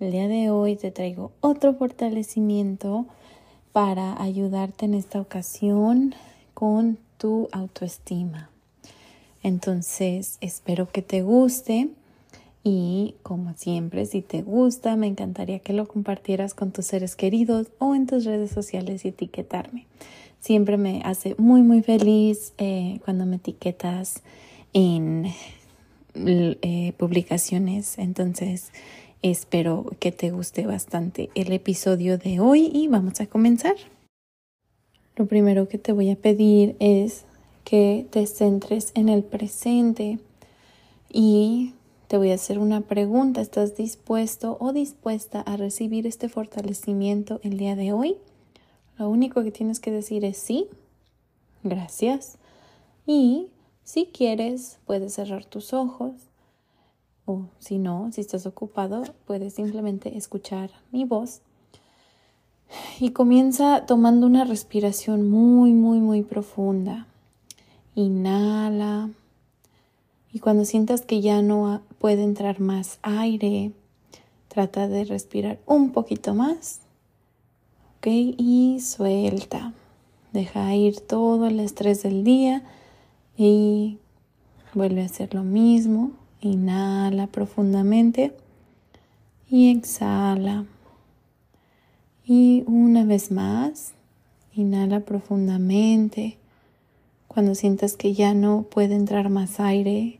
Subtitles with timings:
[0.00, 3.04] El día de hoy te traigo otro fortalecimiento
[3.72, 6.14] para ayudarte en esta ocasión
[6.54, 8.48] con tu autoestima.
[9.42, 11.90] Entonces, espero que te guste
[12.64, 17.66] y como siempre, si te gusta, me encantaría que lo compartieras con tus seres queridos
[17.78, 19.86] o en tus redes sociales y etiquetarme.
[20.40, 24.22] Siempre me hace muy, muy feliz eh, cuando me etiquetas
[24.72, 25.26] en
[26.14, 27.98] eh, publicaciones.
[27.98, 28.72] Entonces,
[29.22, 33.76] espero que te guste bastante el episodio de hoy y vamos a comenzar.
[35.16, 37.24] Lo primero que te voy a pedir es
[37.64, 40.18] que te centres en el presente
[41.12, 41.74] y
[42.08, 43.40] te voy a hacer una pregunta.
[43.40, 48.16] ¿Estás dispuesto o dispuesta a recibir este fortalecimiento el día de hoy?
[48.98, 50.66] Lo único que tienes que decir es sí,
[51.62, 52.38] gracias.
[53.06, 53.48] Y
[53.84, 56.29] si quieres, puedes cerrar tus ojos.
[57.30, 61.42] O si no, si estás ocupado, puedes simplemente escuchar mi voz.
[62.98, 67.06] Y comienza tomando una respiración muy, muy, muy profunda.
[67.94, 69.10] Inhala.
[70.32, 73.70] Y cuando sientas que ya no puede entrar más aire,
[74.48, 76.80] trata de respirar un poquito más.
[77.98, 78.06] ¿ok?
[78.08, 79.72] Y suelta.
[80.32, 82.64] Deja ir todo el estrés del día
[83.36, 83.98] y
[84.74, 86.12] vuelve a hacer lo mismo.
[86.42, 88.34] Inhala profundamente
[89.50, 90.64] y exhala.
[92.24, 93.92] Y una vez más,
[94.54, 96.38] inhala profundamente.
[97.28, 100.18] Cuando sientas que ya no puede entrar más aire,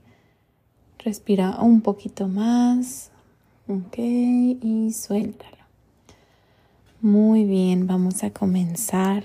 [0.98, 3.10] respira un poquito más.
[3.66, 5.56] Ok, y suéltalo.
[7.00, 9.24] Muy bien, vamos a comenzar.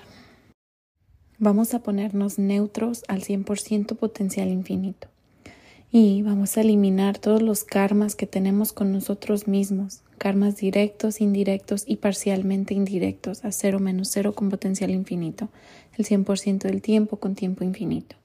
[1.40, 5.10] Vamos a ponernos neutros al 100% potencial infinito.
[5.98, 11.86] Y vamos a eliminar todos los karmas que tenemos con nosotros mismos, karmas directos, indirectos
[11.88, 15.48] y parcialmente indirectos, a cero menos cero con potencial infinito,
[15.98, 18.18] el 100% del tiempo con tiempo infinito.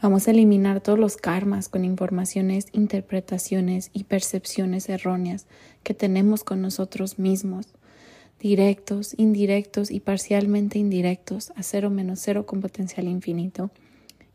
[0.00, 5.44] Vamos a eliminar todos los karmas con informaciones, interpretaciones y percepciones erróneas
[5.82, 7.66] que tenemos con nosotros mismos
[8.40, 13.70] directos, indirectos y parcialmente indirectos a cero menos cero con potencial infinito.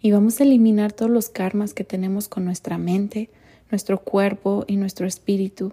[0.03, 3.30] Y vamos a eliminar todos los karmas que tenemos con nuestra mente,
[3.72, 5.72] nuestro cuerpo y nuestro espíritu,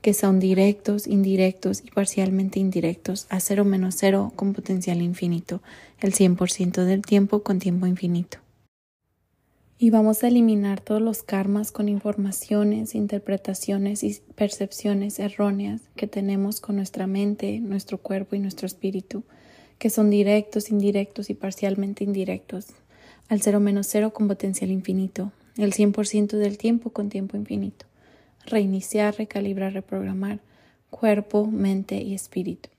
[0.00, 5.60] que son directos, indirectos y parcialmente indirectos a cero menos cero con potencial infinito,
[6.00, 8.38] el 100% del tiempo con tiempo infinito.
[9.78, 16.62] Y vamos a eliminar todos los karmas con informaciones, interpretaciones y percepciones erróneas que tenemos
[16.62, 19.24] con nuestra mente, nuestro cuerpo y nuestro espíritu,
[19.78, 22.68] que son directos, indirectos y parcialmente indirectos,
[23.28, 27.86] al cero menos cero con potencial infinito, el 100% del tiempo con tiempo infinito.
[28.46, 30.40] Reiniciar, recalibrar, reprogramar
[30.90, 32.70] cuerpo, mente y espíritu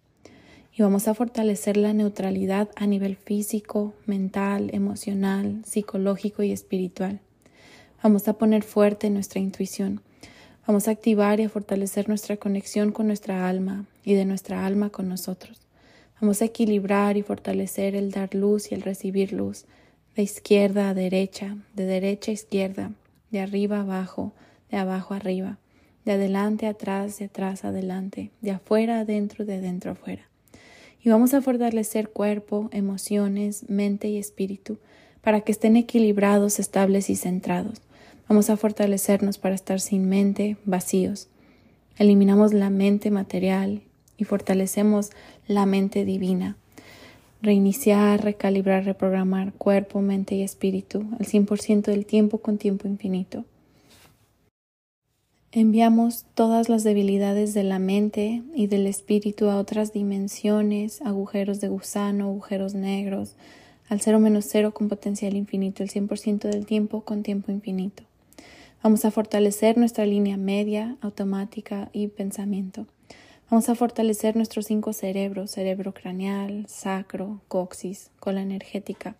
[0.80, 7.20] y vamos a fortalecer la neutralidad a nivel físico, mental, emocional, psicológico y espiritual.
[8.02, 10.00] Vamos a poner fuerte nuestra intuición.
[10.66, 14.90] Vamos a activar y a fortalecer nuestra conexión con nuestra alma y de nuestra alma
[14.90, 15.60] con nosotros.
[16.22, 19.66] Vamos a equilibrar y fortalecer el dar luz y el recibir luz,
[20.20, 22.92] de izquierda a derecha, de derecha a izquierda,
[23.32, 24.34] de arriba a abajo,
[24.70, 25.60] de abajo a arriba,
[26.04, 30.28] de adelante a atrás, de atrás a adelante, de afuera adentro, de dentro a afuera
[31.02, 34.78] y vamos a fortalecer cuerpo, emociones, mente y espíritu
[35.22, 37.82] para que estén equilibrados, estables y centrados.
[38.28, 41.30] Vamos a fortalecernos para estar sin mente, vacíos.
[41.98, 43.84] Eliminamos la mente material
[44.18, 45.12] y fortalecemos
[45.48, 46.58] la mente divina.
[47.42, 53.46] Reiniciar, recalibrar, reprogramar cuerpo, mente y espíritu al 100% del tiempo con tiempo infinito.
[55.52, 61.70] Enviamos todas las debilidades de la mente y del espíritu a otras dimensiones, agujeros de
[61.70, 63.36] gusano, agujeros negros,
[63.88, 68.04] al cero menos cero con potencial infinito, el 100% del tiempo con tiempo infinito.
[68.84, 72.86] Vamos a fortalecer nuestra línea media, automática y pensamiento.
[73.50, 79.16] Vamos a fortalecer nuestros cinco cerebros, cerebro craneal, sacro, coxis, cola energética.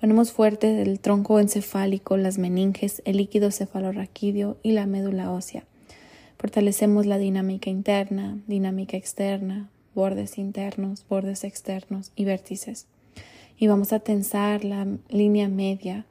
[0.00, 5.62] Ponemos fuerte el tronco encefálico, las meninges, el líquido cefalorraquídeo y la médula ósea.
[6.36, 12.88] Fortalecemos la dinámica interna, dinámica externa, bordes internos, bordes externos y vértices.
[13.56, 16.06] Y vamos a tensar la línea media,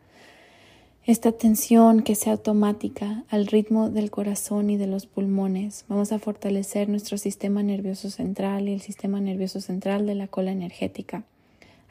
[1.05, 5.85] esta tensión que sea automática al ritmo del corazón y de los pulmones.
[5.87, 10.51] Vamos a fortalecer nuestro sistema nervioso central y el sistema nervioso central de la cola
[10.51, 11.23] energética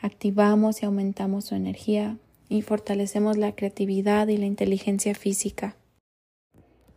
[0.01, 2.17] activamos y aumentamos su energía
[2.49, 5.77] y fortalecemos la creatividad y la inteligencia física.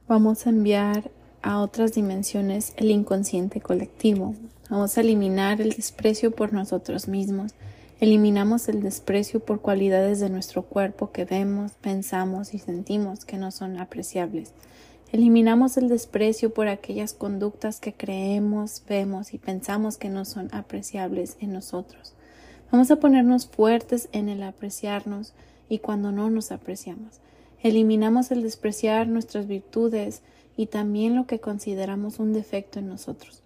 [0.08, 1.12] Vamos a enviar
[1.42, 4.36] a otras dimensiones el inconsciente colectivo.
[4.70, 7.54] Vamos a eliminar el desprecio por nosotros mismos.
[8.02, 13.52] Eliminamos el desprecio por cualidades de nuestro cuerpo que vemos, pensamos y sentimos que no
[13.52, 14.56] son apreciables.
[15.12, 21.38] Eliminamos el desprecio por aquellas conductas que creemos, vemos y pensamos que no son apreciables
[21.42, 22.16] en nosotros.
[22.72, 25.36] Vamos a ponernos fuertes en el apreciarnos
[25.70, 27.20] y cuando no nos apreciamos.
[27.62, 30.24] Eliminamos el despreciar nuestras virtudes
[30.58, 33.41] y también lo que consideramos un defecto en nosotros.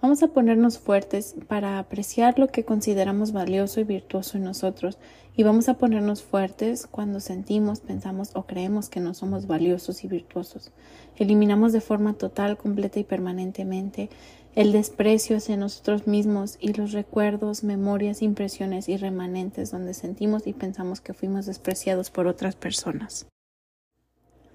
[0.00, 4.96] Vamos a ponernos fuertes para apreciar lo que consideramos valioso y virtuoso en nosotros
[5.36, 10.08] y vamos a ponernos fuertes cuando sentimos, pensamos o creemos que no somos valiosos y
[10.08, 10.70] virtuosos.
[11.16, 14.08] Eliminamos de forma total, completa y permanentemente
[14.54, 20.52] el desprecio hacia nosotros mismos y los recuerdos, memorias, impresiones y remanentes donde sentimos y
[20.52, 23.26] pensamos que fuimos despreciados por otras personas.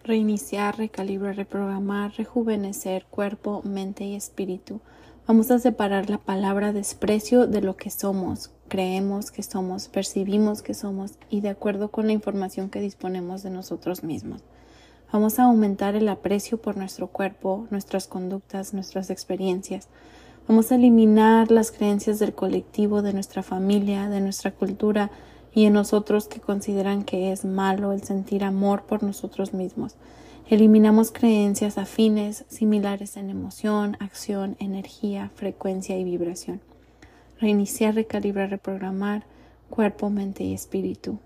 [0.05, 4.79] Reiniciar, recalibrar, reprogramar, rejuvenecer cuerpo, mente y espíritu
[5.25, 10.73] Vamos a separar la palabra desprecio de lo que somos, creemos que somos, percibimos que
[10.73, 14.41] somos y de acuerdo con la información que disponemos de nosotros mismos.
[15.13, 19.87] Vamos a aumentar el aprecio por nuestro cuerpo, nuestras conductas, nuestras experiencias.
[20.45, 25.09] Vamos a eliminar las creencias del colectivo, de nuestra familia, de nuestra cultura
[25.53, 29.95] y en nosotros que consideran que es malo el sentir amor por nosotros mismos.
[30.49, 36.59] Eliminamos creencias afines, similares en emoción, acción, energía, frecuencia y vibración.
[37.39, 39.23] Reiniciar, recalibrar, reprogramar
[39.69, 41.17] cuerpo, mente y espíritu.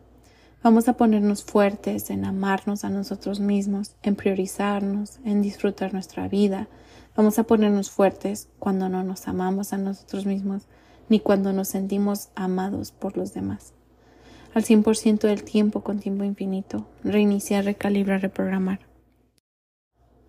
[0.63, 6.67] Vamos a ponernos fuertes en amarnos a nosotros mismos, en priorizarnos, en disfrutar nuestra vida.
[7.15, 10.63] Vamos a ponernos fuertes cuando no nos amamos a nosotros mismos,
[11.09, 13.73] ni cuando nos sentimos amados por los demás.
[14.53, 16.85] Al 100% del tiempo con tiempo infinito.
[17.03, 18.86] Reiniciar, recalibrar, reprogramar.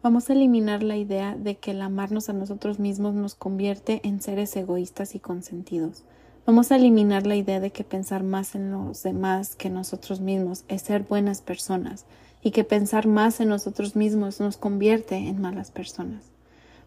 [0.00, 4.20] Vamos a eliminar la idea de que el amarnos a nosotros mismos nos convierte en
[4.22, 6.04] seres egoístas y consentidos.
[6.46, 10.64] Vamos a eliminar la idea de que pensar más en los demás que nosotros mismos
[10.68, 12.06] es ser buenas personas
[12.42, 16.30] y que pensar más en nosotros mismos nos convierte en malas personas.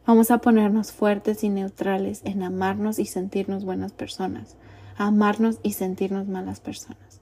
[0.07, 4.55] Vamos a ponernos fuertes y neutrales en amarnos y sentirnos buenas personas,
[4.95, 7.19] amarnos y sentirnos malas personas.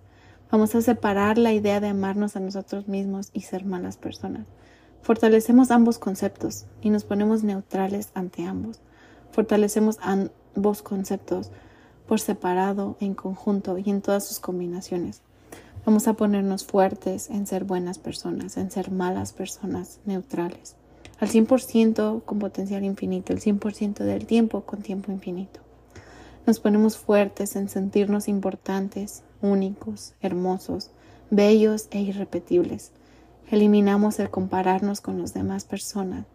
[0.51, 4.45] Vamos a separar la idea de amarnos a nosotros mismos y ser malas personas.
[5.01, 8.79] Fortalecemos ambos conceptos y nos ponemos neutrales ante ambos.
[9.31, 11.51] Fortalecemos ambos conceptos
[12.07, 15.21] por separado, en conjunto y en todas sus combinaciones.
[15.85, 20.75] Vamos a ponernos fuertes en ser buenas personas, en ser malas personas, neutrales.
[21.19, 25.59] Al 100% con potencial infinito, el 100% del tiempo con tiempo infinito.
[26.45, 30.91] Nos ponemos fuertes en sentirnos importantes, únicos, hermosos,
[31.29, 32.91] bellos e irrepetibles.
[33.47, 36.25] Eliminamos el compararnos con las demás personas,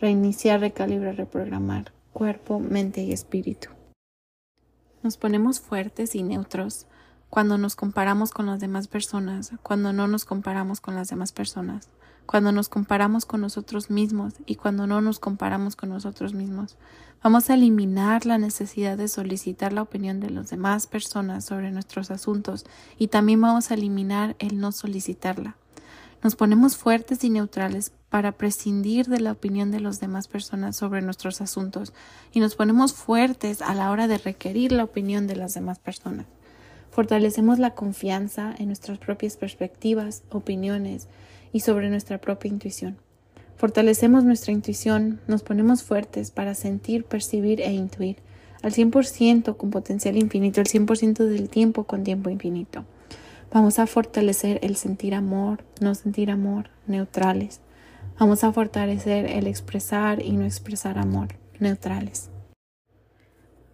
[0.00, 3.68] reiniciar, recalibrar, reprogramar cuerpo, mente y espíritu.
[5.02, 6.86] Nos ponemos fuertes y neutros
[7.30, 11.88] cuando nos comparamos con las demás personas, cuando no nos comparamos con las demás personas,
[12.26, 16.76] cuando nos comparamos con nosotros mismos y cuando no nos comparamos con nosotros mismos.
[17.22, 22.10] Vamos a eliminar la necesidad de solicitar la opinión de las demás personas sobre nuestros
[22.10, 22.66] asuntos
[22.98, 25.56] y también vamos a eliminar el no solicitarla.
[26.22, 31.00] Nos ponemos fuertes y neutrales para prescindir de la opinión de las demás personas sobre
[31.00, 31.94] nuestros asuntos
[32.32, 36.26] y nos ponemos fuertes a la hora de requerir la opinión de las demás personas.
[36.90, 41.08] Fortalecemos la confianza en nuestras propias perspectivas, opiniones
[41.52, 42.98] y sobre nuestra propia intuición.
[43.56, 48.16] Fortalecemos nuestra intuición, nos ponemos fuertes para sentir, percibir e intuir
[48.62, 52.84] al 100% con potencial infinito, el 100% del tiempo con tiempo infinito.
[53.52, 57.60] Vamos a fortalecer el sentir amor, no sentir amor, neutrales.
[58.16, 62.30] Vamos a fortalecer el expresar y no expresar amor, neutrales.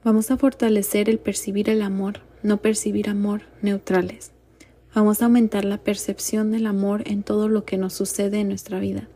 [0.03, 4.33] Vamos a fortalecer el percibir el amor, no percibir amor, neutrales.
[4.95, 8.81] Vamos a aumentar la percepción del amor en todo lo que nos sucede en nuestra
[8.81, 9.09] vida.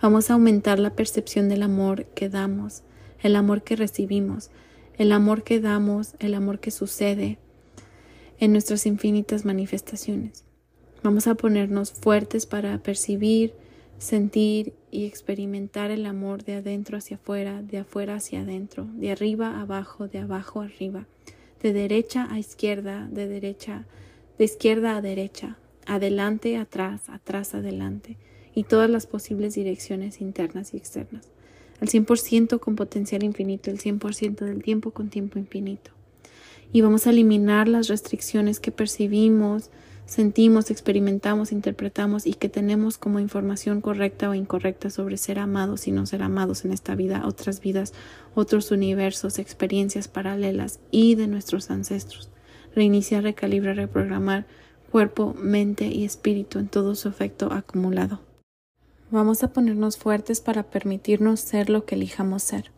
[0.00, 2.82] Vamos a aumentar la percepción del amor que damos,
[3.20, 4.50] el amor que recibimos,
[4.96, 7.38] el amor que damos, el amor que sucede
[8.40, 10.44] en nuestras infinitas manifestaciones.
[11.02, 13.54] Vamos a ponernos fuertes para percibir,
[13.98, 19.60] sentir y experimentar el amor de adentro hacia afuera, de afuera hacia adentro, de arriba
[19.60, 21.06] abajo, de abajo arriba,
[21.62, 23.86] de derecha a izquierda, de derecha,
[24.38, 28.16] de izquierda a derecha, adelante, atrás, atrás, adelante,
[28.54, 31.28] y todas las posibles direcciones internas y externas.
[31.80, 35.92] Al 100% con potencial infinito, el 100% del tiempo con tiempo infinito.
[36.72, 39.70] Y vamos a eliminar las restricciones que percibimos,
[40.04, 45.92] sentimos, experimentamos, interpretamos y que tenemos como información correcta o incorrecta sobre ser amados y
[45.92, 47.94] no ser amados en esta vida, otras vidas,
[48.34, 52.30] otros universos, experiencias paralelas y de nuestros ancestros.
[52.74, 54.46] Reiniciar, recalibrar, reprogramar
[54.90, 58.20] cuerpo, mente y espíritu en todo su efecto acumulado.
[59.10, 62.72] Vamos a ponernos fuertes para permitirnos ser lo que elijamos ser.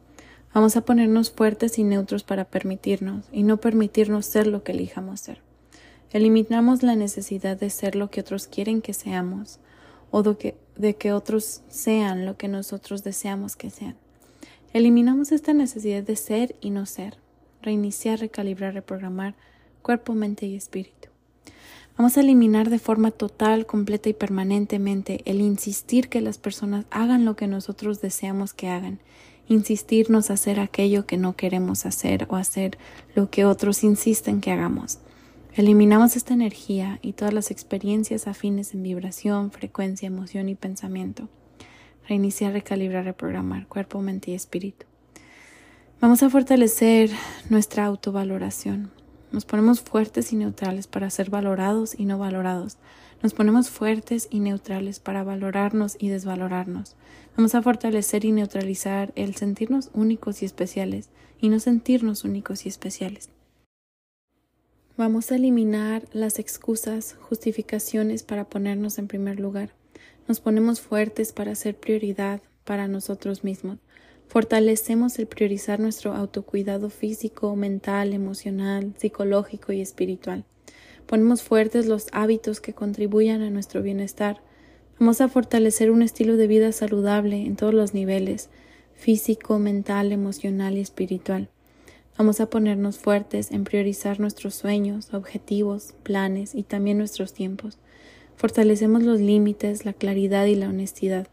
[0.52, 5.21] Vamos a ponernos fuertes y neutros para permitirnos y no permitirnos ser lo que elijamos
[5.21, 5.42] ser.
[6.11, 9.61] Eliminamos la necesidad de ser lo que otros quieren que seamos
[10.11, 13.97] o de que, de que otros sean lo que nosotros deseamos que sean.
[14.73, 17.19] Eliminamos esta necesidad de ser y no ser,
[17.62, 19.37] reiniciar, recalibrar, reprogramar
[19.83, 21.11] cuerpo, mente y espíritu.
[21.97, 27.25] Vamos a eliminar de forma total, completa y permanentemente el insistir que las personas hagan
[27.25, 29.00] lo que nosotros deseamos que hagan,
[29.50, 32.78] insistirnos a hacer aquello que no queremos hacer o hacer
[33.16, 35.00] lo que otros insisten que hagamos.
[35.54, 41.28] Eliminamos esta energía y todas las experiencias afines en vibración, frecuencia, emoción y pensamiento.
[42.09, 44.87] Reiniciar, recalibrar, reprogramar cuerpo, mente y espíritu.
[46.00, 47.11] Vamos a fortalecer
[47.49, 48.92] nuestra autovaloración.
[49.33, 52.78] Nos ponemos fuertes y neutrales para ser valorados y no valorados.
[53.22, 56.96] Nos ponemos fuertes y neutrales para valorarnos y desvalorarnos.
[57.36, 62.70] Vamos a fortalecer y neutralizar el sentirnos únicos y especiales y no sentirnos únicos y
[62.70, 63.28] especiales.
[64.96, 69.70] Vamos a eliminar las excusas, justificaciones para ponernos en primer lugar.
[70.26, 73.78] Nos ponemos fuertes para ser prioridad para nosotros mismos.
[74.28, 80.44] Fortalecemos el priorizar nuestro autocuidado físico, mental, emocional, psicológico y espiritual.
[81.07, 84.40] Ponemos fuertes los hábitos que contribuyan a nuestro bienestar.
[84.99, 88.50] Vamos a fortalecer un estilo de vida saludable en todos los niveles,
[88.95, 91.49] físico, mental, emocional y espiritual.
[92.19, 97.78] Vamos a ponernos fuertes en priorizar nuestros sueños, objetivos, planes y también nuestros tiempos.
[98.37, 101.28] Fortalecemos los límites, la claridad y la honestidad.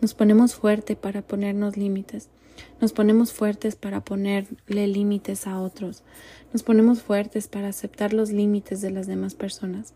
[0.00, 2.28] Nos ponemos fuerte para ponernos límites.
[2.80, 6.02] Nos ponemos fuertes para ponerle límites a otros.
[6.52, 9.94] Nos ponemos fuertes para aceptar los límites de las demás personas.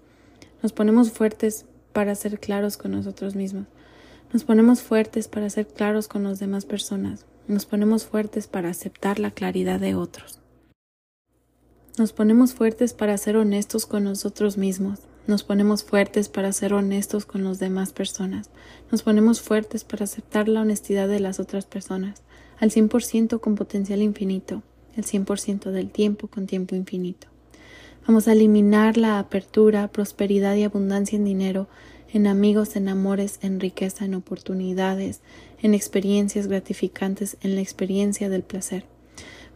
[0.62, 3.66] Nos ponemos fuertes para ser claros con nosotros mismos.
[4.32, 7.26] Nos ponemos fuertes para ser claros con las demás personas.
[7.48, 10.40] Nos ponemos fuertes para aceptar la claridad de otros.
[11.98, 15.00] Nos ponemos fuertes para ser honestos con nosotros mismos.
[15.26, 18.50] Nos ponemos fuertes para ser honestos con las demás personas.
[18.92, 22.22] Nos ponemos fuertes para aceptar la honestidad de las otras personas,
[22.58, 24.62] al 100% con potencial infinito,
[24.96, 27.28] el 100% del tiempo con tiempo infinito.
[28.06, 31.68] Vamos a eliminar la apertura, prosperidad y abundancia en dinero
[32.12, 35.20] en amigos, en amores, en riqueza, en oportunidades,
[35.62, 38.84] en experiencias gratificantes, en la experiencia del placer.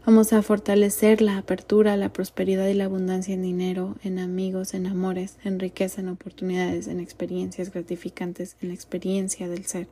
[0.05, 4.87] Vamos a fortalecer la apertura, la prosperidad y la abundancia en dinero, en amigos, en
[4.87, 9.89] amores, en riqueza, en oportunidades, en experiencias gratificantes, en la experiencia del ser.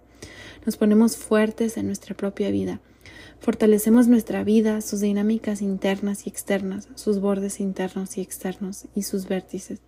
[0.64, 2.80] Nos ponemos fuertes en nuestra propia vida.
[3.40, 9.26] Fortalecemos nuestra vida, sus dinámicas internas y externas, sus bordes internos y externos y sus
[9.26, 9.80] vértices.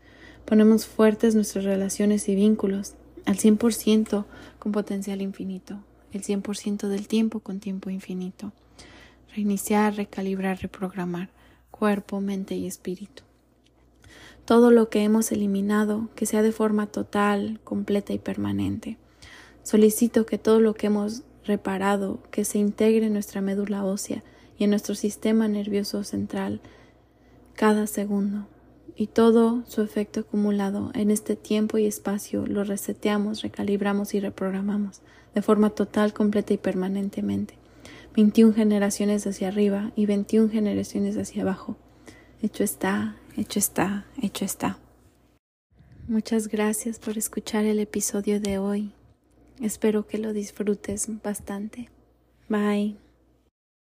[0.44, 2.94] Ponemos fuertes nuestras relaciones y vínculos
[3.26, 4.24] al 100%
[4.58, 5.80] con potencial infinito,
[6.12, 8.52] el 100% del tiempo con tiempo infinito.
[9.34, 11.30] Reiniciar, recalibrar, reprogramar
[11.80, 13.22] cuerpo, mente y espíritu.
[14.44, 18.98] Todo lo que hemos eliminado, que sea de forma total, completa y permanente.
[19.62, 24.22] Solicito que todo lo que hemos reparado, que se integre en nuestra médula ósea
[24.58, 26.60] y en nuestro sistema nervioso central
[27.54, 28.46] cada segundo,
[28.96, 35.02] y todo su efecto acumulado en este tiempo y espacio lo reseteamos, recalibramos y reprogramamos
[35.34, 37.54] de forma total, completa y permanentemente.
[38.14, 41.76] 21 generaciones hacia arriba y 21 generaciones hacia abajo.
[42.42, 44.78] Hecho está, hecho está, hecho está.
[46.08, 48.92] Muchas gracias por escuchar el episodio de hoy.
[49.60, 51.90] Espero que lo disfrutes bastante.
[52.48, 53.09] Bye.